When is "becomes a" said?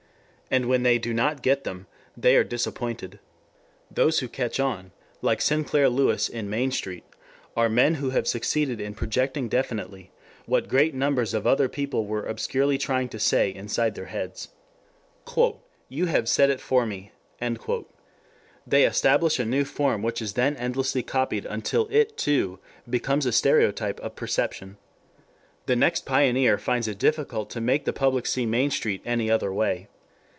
22.89-23.31